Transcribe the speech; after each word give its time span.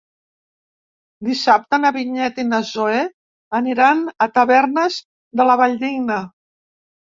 Dissabte 1.27 1.77
na 1.83 1.91
Vinyet 1.97 2.39
i 2.43 2.45
na 2.53 2.61
Zoè 2.69 3.03
aniran 3.61 4.03
a 4.27 4.29
Tavernes 4.39 4.99
de 5.43 5.47
la 5.51 5.59
Valldigna. 5.63 6.19